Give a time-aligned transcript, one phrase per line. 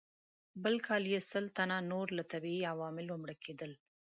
[0.63, 3.71] بل کال یې سل تنه نور له طبیعي عواملو مړه کېدل.